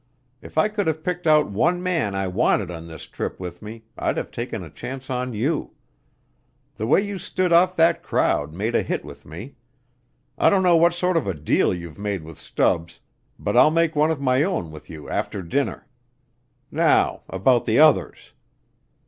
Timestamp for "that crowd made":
7.75-8.73